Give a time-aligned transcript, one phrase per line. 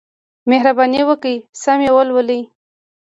[0.49, 2.41] مهرباني وکړئ سم یې ولولئ.